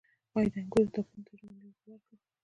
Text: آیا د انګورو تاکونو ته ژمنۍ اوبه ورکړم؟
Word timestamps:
آیا 0.35 0.47
د 0.53 0.55
انګورو 0.59 0.93
تاکونو 0.93 1.23
ته 1.27 1.33
ژمنۍ 1.39 1.69
اوبه 1.69 1.89
ورکړم؟ 1.91 2.19